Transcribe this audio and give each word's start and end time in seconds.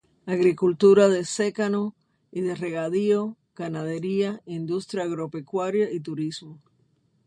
Agricultura 0.25 1.09
de 1.09 1.23
secano 1.25 1.95
y 2.31 2.41
de 2.41 2.55
regadío, 2.55 3.37
ganadería, 3.55 4.41
industria 4.47 5.03
agropecuaria 5.03 5.91
y 5.91 5.99
turismo. 5.99 6.59